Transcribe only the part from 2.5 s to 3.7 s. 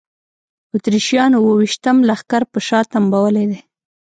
په شا تنبولی دی.